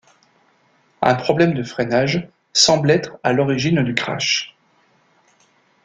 Un 1.03 1.13
problème 1.13 1.53
de 1.53 1.61
freinage 1.61 2.27
semble 2.53 2.89
être 2.89 3.19
à 3.21 3.33
l'origine 3.33 3.83
du 3.83 3.93
crash. 3.93 4.55